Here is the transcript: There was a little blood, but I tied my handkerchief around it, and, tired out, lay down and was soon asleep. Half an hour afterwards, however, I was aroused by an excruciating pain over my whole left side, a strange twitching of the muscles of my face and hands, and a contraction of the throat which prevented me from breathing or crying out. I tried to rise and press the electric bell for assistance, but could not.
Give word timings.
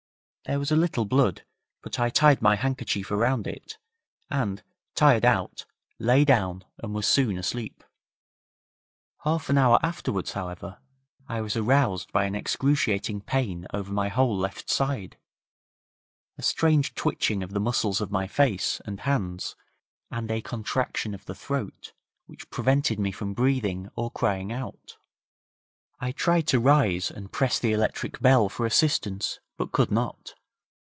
There 0.47 0.59
was 0.59 0.71
a 0.71 0.75
little 0.75 1.05
blood, 1.05 1.45
but 1.83 1.97
I 1.99 2.09
tied 2.09 2.41
my 2.41 2.55
handkerchief 2.57 3.11
around 3.11 3.45
it, 3.47 3.77
and, 4.29 4.61
tired 4.95 5.23
out, 5.23 5.65
lay 5.99 6.25
down 6.25 6.65
and 6.79 6.93
was 6.95 7.07
soon 7.07 7.37
asleep. 7.37 7.83
Half 9.23 9.49
an 9.49 9.57
hour 9.59 9.79
afterwards, 9.83 10.33
however, 10.33 10.79
I 11.27 11.39
was 11.41 11.55
aroused 11.55 12.11
by 12.11 12.25
an 12.25 12.33
excruciating 12.35 13.21
pain 13.21 13.65
over 13.73 13.93
my 13.93 14.09
whole 14.09 14.35
left 14.35 14.69
side, 14.69 15.15
a 16.39 16.43
strange 16.43 16.95
twitching 16.95 17.43
of 17.43 17.51
the 17.53 17.61
muscles 17.61 18.01
of 18.01 18.11
my 18.11 18.25
face 18.27 18.81
and 18.83 19.01
hands, 19.01 19.55
and 20.09 20.29
a 20.31 20.41
contraction 20.41 21.13
of 21.13 21.23
the 21.27 21.35
throat 21.35 21.93
which 22.25 22.49
prevented 22.49 22.99
me 22.99 23.11
from 23.13 23.33
breathing 23.35 23.89
or 23.95 24.09
crying 24.11 24.51
out. 24.51 24.97
I 26.01 26.11
tried 26.11 26.47
to 26.47 26.59
rise 26.59 27.09
and 27.11 27.31
press 27.31 27.57
the 27.59 27.71
electric 27.73 28.19
bell 28.21 28.49
for 28.49 28.65
assistance, 28.65 29.39
but 29.55 29.71
could 29.71 29.91
not. 29.91 30.33